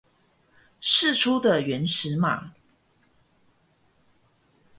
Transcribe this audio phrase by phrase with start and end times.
[0.81, 2.49] 釋出的原始碼